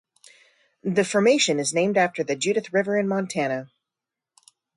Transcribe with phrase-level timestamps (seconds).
[0.83, 3.69] The formation is named after the Judith River in Montana.